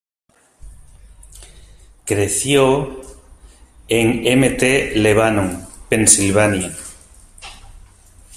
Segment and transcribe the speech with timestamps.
[2.05, 3.01] Creció
[3.87, 4.95] en Mt.
[4.95, 6.75] Lebanon, Pensilvania.